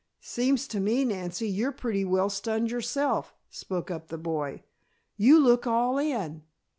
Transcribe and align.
"Seems 0.23 0.67
to 0.69 0.79
me, 0.79 1.05
Nancy, 1.05 1.47
you're 1.47 1.71
pretty 1.71 2.03
well 2.03 2.27
stunned 2.31 2.71
yourself," 2.71 3.35
spoke 3.51 3.91
up 3.91 4.07
the 4.07 4.17
boy. 4.17 4.63
"You 5.15 5.39
look 5.39 5.67
all 5.67 5.99
in." 5.99 6.41